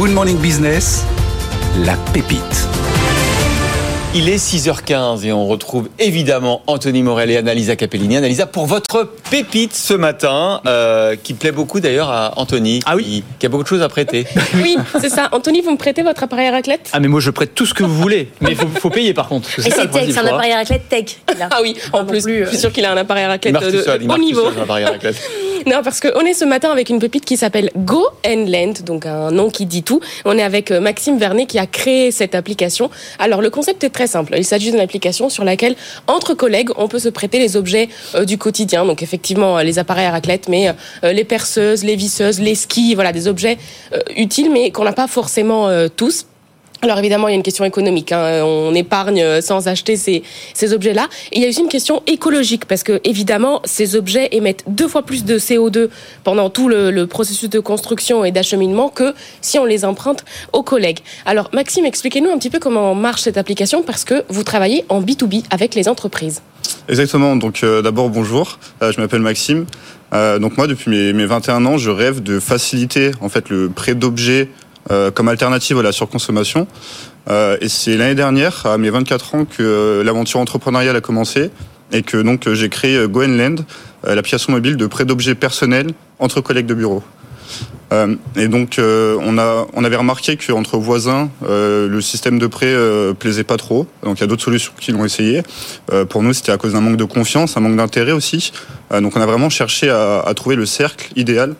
[0.00, 1.04] Good Morning Business,
[1.84, 2.89] la pépite.
[4.12, 8.16] Il est 6h15 et on retrouve évidemment Anthony Morel et Annalisa Capellini.
[8.16, 13.04] Annalisa, pour votre pépite ce matin, euh, qui plaît beaucoup d'ailleurs à Anthony, Ah oui.
[13.04, 14.26] qui, qui a beaucoup de choses à prêter.
[14.56, 15.28] Oui, c'est ça.
[15.30, 16.90] Anthony, vous me prêtez votre appareil à raclette?
[16.92, 19.14] Ah mais moi je prête tout ce que vous voulez, mais il faut, faut payer
[19.14, 19.48] par contre.
[19.48, 21.04] Ça, c'est principe, c'est un appareil à raclette tech.
[21.28, 21.48] qu'il a.
[21.52, 22.48] Ah oui, en plus, plus, je euh.
[22.48, 24.50] suis sûr qu'il a un appareil à raclette de, il haut niveau.
[24.50, 25.22] seul à raclette.
[25.66, 29.04] Non, parce qu'on est ce matin avec une pépite qui s'appelle Go and Land, donc
[29.06, 30.00] un nom qui dit tout.
[30.24, 32.90] On est avec euh, Maxime Vernet qui a créé cette application.
[33.18, 34.34] Alors le concept est très simple.
[34.36, 38.24] Il s'agit d'une application sur laquelle, entre collègues, on peut se prêter les objets euh,
[38.24, 38.84] du quotidien.
[38.84, 40.68] Donc effectivement, euh, les appareils à raclette, mais
[41.04, 43.58] euh, les perceuses, les visseuses, les skis, voilà, des objets
[44.16, 46.26] utiles, mais qu'on n'a pas forcément tous.
[46.82, 48.10] Alors évidemment, il y a une question économique.
[48.12, 48.42] hein.
[48.42, 50.22] On épargne euh, sans acheter ces,
[50.54, 51.08] ces objets-là.
[51.30, 54.88] Et il y a aussi une question écologique parce que évidemment, ces objets émettent deux
[54.88, 55.90] fois plus de CO2
[56.24, 61.00] pendant tout le, processus de construction et d'acheminement que si on les emprunte aux collègues.
[61.26, 65.02] Alors Maxime, expliquez-nous un petit peu comment marche cette application parce que vous travaillez en
[65.02, 66.40] B2B avec les entreprises.
[66.88, 67.36] Exactement.
[67.36, 69.66] Donc euh, d'abord bonjour, Euh, je m'appelle Maxime.
[70.12, 73.94] Donc moi depuis mes, mes 21 ans, je rêve de faciliter en fait le prêt
[73.94, 74.48] d'objets
[74.90, 76.66] euh, comme alternative à la surconsommation.
[77.28, 81.50] Euh, et c'est l'année dernière, à mes 24 ans, que euh, l'aventure entrepreneuriale a commencé
[81.92, 83.56] et que donc euh, j'ai créé Go and Land,
[84.06, 87.02] euh, l'application mobile de prêt d'objets personnels entre collègues de bureau.
[87.92, 92.46] Euh, et donc, euh, on, a, on avait remarqué qu'entre voisins, euh, le système de
[92.46, 92.74] prêt
[93.18, 93.86] plaisait pas trop.
[94.02, 95.42] Donc, il y a d'autres solutions qui l'ont essayé.
[96.08, 98.52] Pour nous, c'était à cause d'un manque de confiance, un manque d'intérêt aussi.
[98.92, 101.54] Donc, on a vraiment cherché à, à trouver le cercle idéal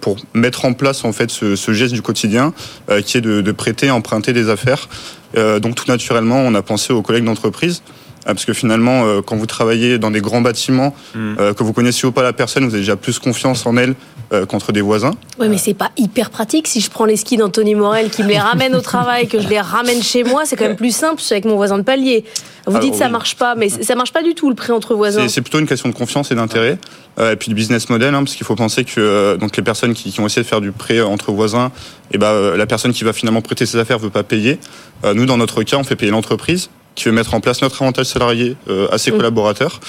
[0.00, 2.52] pour mettre en place en fait ce, ce geste du quotidien,
[2.90, 4.88] euh, qui est de, de prêter, emprunter des affaires.
[5.36, 7.82] Euh, donc, tout naturellement, on a pensé aux collègues d'entreprise.
[8.26, 11.72] Euh, Parce que finalement, euh, quand vous travaillez dans des grands bâtiments, euh, que vous
[11.72, 13.94] connaissiez ou pas la personne, vous avez déjà plus confiance en elle
[14.32, 15.12] euh, qu'entre des voisins.
[15.38, 16.66] Ouais, mais c'est pas hyper pratique.
[16.66, 19.48] Si je prends les skis d'Anthony Morel qui me les ramène au travail, que je
[19.48, 21.16] les ramène chez moi, c'est quand même plus simple.
[21.18, 22.24] Je suis avec mon voisin de palier.
[22.64, 23.12] Vous Alors, dites ça oui.
[23.12, 25.26] marche pas, mais ça marche pas du tout le prêt entre voisins.
[25.26, 26.78] C'est plutôt une question de confiance et d'intérêt,
[27.18, 29.64] euh, et puis de business model, hein, parce qu'il faut penser que euh, donc les
[29.64, 31.72] personnes qui, qui ont essayé de faire du prêt entre voisins,
[32.12, 34.58] et ben euh, la personne qui va finalement prêter ses affaires veut pas payer.
[35.04, 37.80] Euh, nous, dans notre cas, on fait payer l'entreprise qui veut mettre en place notre
[37.82, 39.16] avantage salarié euh, à ses Mm.
[39.16, 39.80] collaborateurs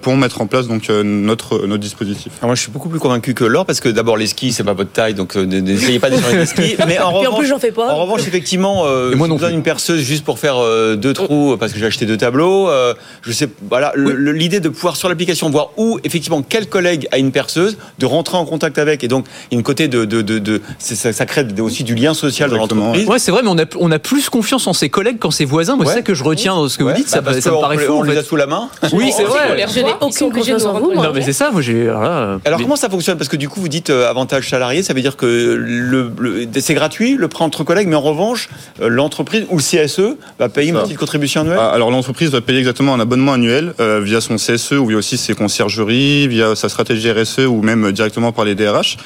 [0.00, 2.32] pour mettre en place donc euh, notre notre dispositif.
[2.40, 4.64] Alors moi, je suis beaucoup plus convaincu que Laure parce que d'abord, les skis, c'est
[4.64, 6.76] pas votre taille, donc euh, n'essayez pas d'échanger des skis.
[6.86, 7.92] Mais en Puis en revanche, plus, j'en fais pas.
[7.92, 9.56] En revanche, effectivement, euh, moi je non vous donne plus.
[9.56, 12.68] une perceuse juste pour faire euh, deux trous parce que j'ai acheté deux tableaux.
[12.68, 17.18] euh, je sais, voilà, l'idée de pouvoir sur l'application voir où effectivement quel collègue a
[17.18, 20.04] une perceuse, de rentrer en contact avec, et donc il y a une côté de,
[20.04, 22.86] de, de, ça, ça crée aussi du lien social dans Exactement.
[22.86, 23.08] l'entreprise.
[23.08, 25.44] Ouais, c'est vrai, mais on a, on a plus confiance en ses collègues qu'en ses
[25.44, 25.76] voisins.
[25.76, 25.92] Moi, Ouais.
[25.92, 27.08] c'est ça que je retiens dans ce que Ouais, vous dites.
[27.08, 27.92] Ça, bah, parce ça me paraît fou.
[27.92, 28.68] On en les a sous la main.
[28.92, 29.66] Oui, c'est vrai.
[29.74, 30.92] Je n'ai aucune confiance en vous.
[30.94, 31.50] Non, mais c'est ça.
[31.50, 31.88] Moi, j'ai.
[31.88, 33.16] alors là, Alors mais- comment ça fonctionne?
[33.18, 36.46] Parce que du coup vous dites euh, avantage salarié, ça veut dire que le, le-
[36.60, 38.48] c'est gratuit le prêt entre collègues, mais en revanche
[38.80, 41.58] euh, l'entreprise ou le CSE va payer une petite contribution annuelle?
[41.60, 44.96] Ah, Alors l'entreprise va payer exactement un abonnement annuel euh, via son CSE ou via
[44.98, 48.96] aussi ses conciergeries, via sa stratégie RSE ou même directement par les DRH.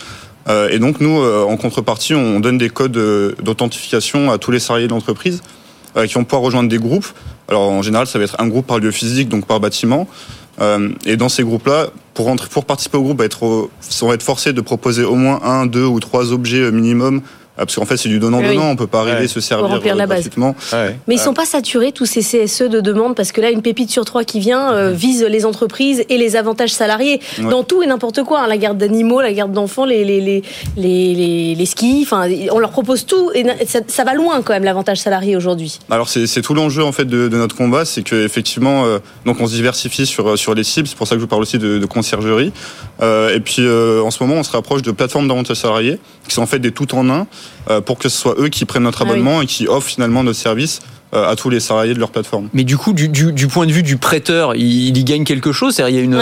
[0.49, 2.99] Euh, et donc nous, en contrepartie, on donne des codes
[3.43, 5.41] d'authentification à tous les salariés de l'entreprise
[6.07, 7.07] qui vont pouvoir rejoindre des groupes.
[7.49, 10.09] Alors en général, ça va être un groupe par lieu physique, donc par bâtiment.
[10.61, 13.71] Euh, et dans ces groupes-là, pour, rentrer, pour participer au groupe, être,
[14.03, 17.23] on va être forcé de proposer au moins un, deux ou trois objets euh, minimum.
[17.63, 18.51] Euh, Parce qu'en fait, c'est du donnant-donnant.
[18.67, 18.71] Oui.
[18.73, 19.29] On peut pas arriver Ouais.
[19.29, 20.29] se servir remplir euh, la base.
[20.37, 20.97] Ouais.
[21.07, 23.91] Mais ils sont pas saturés tous ces CSE de demande parce que là une pépite
[23.91, 27.51] sur trois qui vient euh, vise les entreprises et les avantages salariés Ouais.
[27.51, 30.43] dans tout et n'importe quoi hein, la garde d'animaux la garde d'enfants les les, les
[30.77, 34.53] les les les skis enfin on leur propose tout et ça, ça va loin quand
[34.53, 37.85] même l'avantage salarié aujourd'hui Alors c'est c'est tout l'enjeu en fait de, de notre combat,
[37.85, 40.89] c'est que effectivement euh, donc on se diversifie sur sur les cibles.
[40.89, 42.53] C'est pour ça que je vous parle aussi de, de conciergerie.
[43.01, 45.99] Euh, et puis euh, en ce moment on se rapproche de plateformes d'avantages salariés
[46.29, 47.27] qui sont en fait des tout en un
[47.87, 49.11] pour que ce soit eux qui prennent notre Ah oui.
[49.13, 50.81] abonnement et qui offrent finalement notre service
[51.15, 52.49] euh, à tous les salariés de leur plateforme.
[52.55, 55.25] Mais du coup, du, du, du point de vue du prêteur, il, il y gagne
[55.25, 55.75] quelque chose?
[55.75, 56.15] C'est-à-dire, il y a une,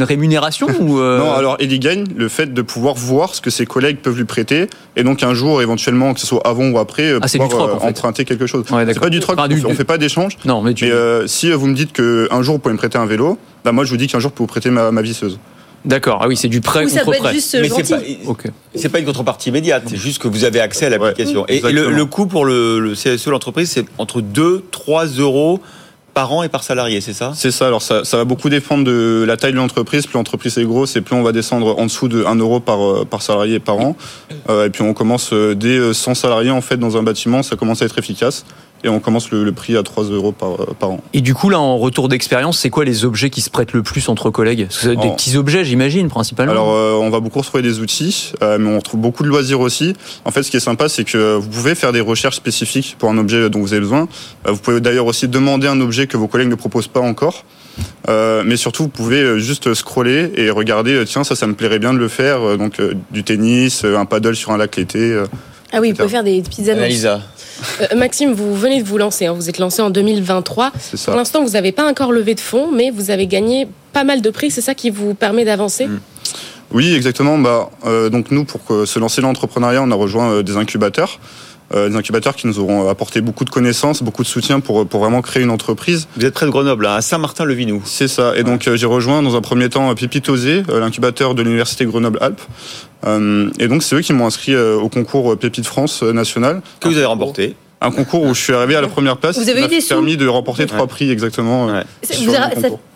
[0.00, 3.40] euh, rémunération ou euh, Non, alors il y gagne le fait de pouvoir voir ce
[3.40, 6.68] que ses collègues peuvent lui prêter et donc un jour éventuellement que ce soit avant
[6.70, 7.88] ou après euh, Ah, c'est du pouvoir troc, en fait.
[7.88, 8.64] emprunter quelque chose.
[8.70, 10.36] Ouais, c'est pas du troc, Enfin, du- on fait- on fait pas d'échange.
[10.44, 10.84] Non, mais tu.
[10.84, 13.38] Mais euh, si vous me dites que un jour vous pouvez me prêter un vélo,
[13.64, 15.40] bah moi je vous dis qu'un jour je peux vous prêter ma, ma visseuse.
[15.86, 16.18] D'accord.
[16.20, 17.32] Ah oui, c'est du prêt ou ça contre être prêt.
[17.32, 18.44] juste Mais c'est pas, Ok.
[18.74, 21.42] c'est pas une contrepartie immédiate, c'est juste que vous avez accès à l'application.
[21.42, 25.60] Ouais, et, et le, coût pour le, le CSE, l'entreprise, c'est entre 2 3 euros
[26.12, 27.32] par an et par salarié, c'est ça?
[27.34, 30.06] C'est ça, alors ça, ça va beaucoup dépendre de la taille de l'entreprise.
[30.06, 32.80] Plus l'entreprise est grosse et plus on va descendre en dessous de 1 euro par,
[32.82, 33.96] euh, par salarié et par an.
[34.48, 37.42] Euh, et puis on commence euh, dès euh, 100 salariés en fait dans un bâtiment,
[37.42, 38.46] ça commence à être efficace.
[38.84, 41.00] Et on commence le, le prix à 3 euros par, par an.
[41.12, 43.82] Et du coup, là, en retour d'expérience, c'est quoi les objets qui se prêtent le
[43.82, 46.52] plus entre collègues Parce que Des petits objets, j'imagine, principalement.
[46.52, 49.60] Alors, euh, on va beaucoup retrouver des outils, euh, mais on retrouve beaucoup de loisirs
[49.60, 49.94] aussi.
[50.24, 53.10] En fait, ce qui est sympa, c'est que vous pouvez faire des recherches spécifiques pour
[53.10, 54.08] un objet dont vous avez besoin.
[54.46, 57.44] Euh, vous pouvez d'ailleurs aussi demander un objet que vos collègues ne proposent pas encore.
[58.08, 61.54] Euh, mais surtout, vous pouvez euh, juste scroller et regarder, euh, tiens, ça, ça me
[61.54, 62.40] plairait bien de le faire.
[62.42, 65.14] Euh, Donc, euh, du tennis, euh, un paddle sur un lac l'été.
[65.76, 65.78] Euh.
[65.78, 66.82] Ah oui, vous pouvez faire des petites annonces.
[66.84, 67.20] Analisa.
[67.80, 69.26] Euh, Maxime, vous venez de vous lancer.
[69.26, 69.32] hein.
[69.34, 70.72] Vous êtes lancé en 2023.
[70.78, 74.04] C'est Pour l'instant, vous n'avez pas encore levé de fonds, mais vous avez gagné pas
[74.04, 74.50] mal de prix.
[74.50, 75.88] C'est ça qui vous permet d'avancer
[76.72, 77.38] Oui, exactement.
[77.38, 80.56] Bah, euh, donc nous, pour que- se lancer dans l'entrepreneuriat, on a rejoint euh, des
[80.56, 81.18] incubateurs.
[81.74, 85.00] Euh, des incubateurs qui nous auront apporté beaucoup de connaissances, beaucoup de soutien pour, pour
[85.00, 86.06] vraiment créer une entreprise.
[86.16, 87.82] Vous êtes près de Grenoble, hein, à Saint-Martin-le-Vinou.
[87.84, 88.36] C'est ça.
[88.36, 91.84] Et donc euh, j'ai rejoint dans un premier temps euh, Pépitosé, euh, l'incubateur de l'université
[91.84, 92.40] Grenoble-Alpes.
[93.04, 96.12] Euh, et donc c'est eux qui m'ont inscrit euh, au concours euh, Pépite France euh,
[96.12, 96.62] national.
[96.80, 97.56] Que vous avez remporté.
[97.80, 99.36] Un concours où je suis arrivé à la première place.
[99.38, 101.68] Vous avez m'a eu des sous permis de remporter trois prix exactement.
[101.68, 101.84] euh, Ouais.
[102.10, 102.32] Sur le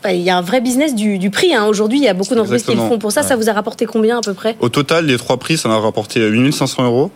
[0.02, 1.52] ça- Il y a un vrai business du, du prix.
[1.54, 1.66] hein.
[1.66, 3.22] Aujourd'hui, il y a beaucoup d'entreprises qui le font pour ça.
[3.22, 4.56] Ça vous a rapporté combien à peu près?
[4.60, 7.10] Au total, les trois prix, ça m'a rapporté 8500 euros.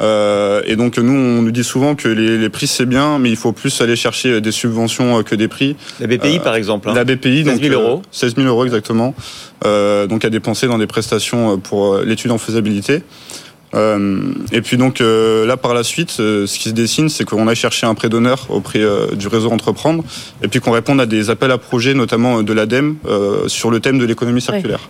[0.00, 3.30] Euh, et donc nous, on nous dit souvent que les, les prix c'est bien, mais
[3.30, 5.76] il faut plus aller chercher des subventions euh, que des prix.
[6.00, 6.88] La BPI, Euh, par exemple.
[6.90, 6.94] hein.
[6.94, 8.02] La BPI, 16 donc 000 euh, euros.
[8.10, 9.14] 16 000 euros exactement.
[9.64, 13.02] Euh, donc à dépenser dans des prestations euh, pour euh, l'étude en faisabilité.
[13.74, 14.20] Euh,
[14.52, 17.48] et puis donc euh, là par la suite, euh, ce qui se dessine, c'est qu'on
[17.48, 20.04] a cherché un prêt d'honneur auprès euh, du réseau Entreprendre,
[20.42, 23.80] et puis qu'on réponde à des appels à projets, notamment de l'ADEME, euh, sur le
[23.80, 24.88] thème de l'économie circulaire.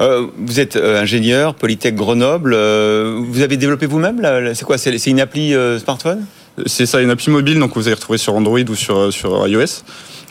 [0.00, 2.52] Euh, vous êtes euh, ingénieur, Polytech Grenoble.
[2.54, 4.20] euh, vous avez développé vous-même
[4.54, 6.24] C'est quoi C'est c'est une appli euh, smartphone?
[6.66, 9.82] C'est ça, une appli mobile, donc vous allez retrouver sur Android ou sur, sur iOS.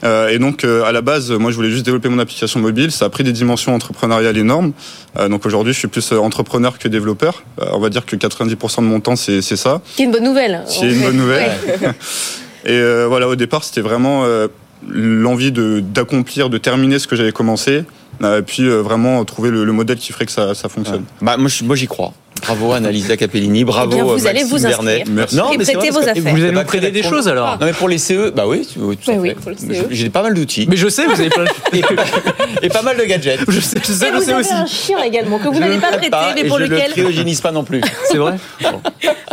[0.04, 2.92] Euh, et donc, euh, à la base, moi, je voulais juste développer mon application mobile.
[2.92, 4.74] Ça a pris des dimensions entrepreneuriales énormes.
[5.18, 7.44] Euh, donc aujourd'hui, je suis plus entrepreneur que développeur.
[7.62, 9.81] Euh, on va dire que 90% de mon temps, c'est c'est ça.
[9.95, 10.63] Qui est une bonne nouvelle.
[10.68, 11.06] C'est une fait.
[11.06, 11.51] bonne nouvelle.
[11.81, 11.90] Ouais.
[12.66, 14.48] Et euh, voilà, au départ, c'était vraiment euh,
[14.90, 17.84] l'envie de d'accomplir, de terminer ce que j'avais commencé.
[18.22, 21.04] Et puis euh, vraiment trouver le, le modèle qui ferait que ça, ça fonctionne.
[21.22, 22.13] bah, Moi, je- moi, j'y crois.
[22.44, 24.63] Bravo Annalisa Capellini, bravo Eh bien, vous euh, allez Maxime vous.
[24.68, 25.04] Vernet.
[25.10, 25.36] Merci.
[25.36, 26.13] Non, Et mais prêtez vrai, vos affaires.
[26.22, 28.44] vous allez Bah, nous prêter des pour- choses alors Non mais pour les CE, bah
[28.48, 29.86] oui, tu- oui, tout à Bah oui, le CE.
[29.92, 31.50] J'ai pas mal d'outils Mais je sais, vous avez plein de...
[31.78, 33.40] et, et pas mal de gadgets.
[33.48, 34.54] Je sais, je sais, Et je vous sais avez aussi.
[34.54, 36.88] un chien également que vous Je n'avez pas pas mais pour je lequel.
[36.95, 37.81] le cryogénise pas non plus.
[38.12, 38.36] C'est vrai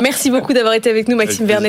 [0.00, 1.68] Merci beaucoup d'avoir été avec nous, Maxime Avec Vernet.